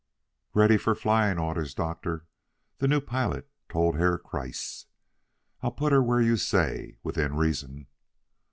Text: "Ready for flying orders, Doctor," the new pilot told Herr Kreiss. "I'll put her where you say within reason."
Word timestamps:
"Ready 0.55 0.77
for 0.77 0.95
flying 0.95 1.37
orders, 1.37 1.75
Doctor," 1.75 2.25
the 2.79 2.87
new 2.87 3.01
pilot 3.01 3.47
told 3.69 3.97
Herr 3.97 4.17
Kreiss. 4.17 4.87
"I'll 5.61 5.69
put 5.73 5.91
her 5.91 6.01
where 6.01 6.19
you 6.19 6.37
say 6.37 6.97
within 7.03 7.35
reason." 7.35 7.85